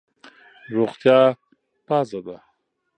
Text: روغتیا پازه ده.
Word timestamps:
روغتیا 0.75 1.19
پازه 1.87 2.19
ده. 2.25 2.37